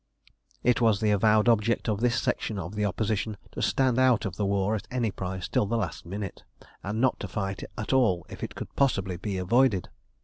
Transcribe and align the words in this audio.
It 0.63 0.81
was 0.81 0.99
the 0.99 1.11
avowed 1.11 1.47
object 1.47 1.87
of 1.87 1.99
this 2.01 2.19
section 2.19 2.57
of 2.57 2.73
the 2.73 2.85
Opposition 2.85 3.37
to 3.51 3.61
stand 3.61 3.99
out 3.99 4.25
of 4.25 4.35
the 4.35 4.47
war 4.47 4.73
at 4.73 4.87
any 4.89 5.11
price 5.11 5.47
till 5.47 5.67
the 5.67 5.77
last 5.77 6.07
minute, 6.07 6.43
and 6.81 6.99
not 6.99 7.19
to 7.19 7.27
fight 7.27 7.63
at 7.77 7.93
all 7.93 8.25
if 8.27 8.43
it 8.43 8.55
could 8.55 8.75
possibly 8.75 9.17
be 9.17 9.37
avoided. 9.37 9.89